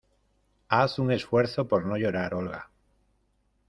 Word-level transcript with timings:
Haz 0.67 0.97
un 0.97 1.11
esfuerzo 1.11 1.67
por 1.67 1.85
no 1.85 1.95
llorar, 1.95 2.33
¡Olga! 2.33 2.71